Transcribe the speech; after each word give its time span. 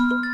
you 0.00 0.25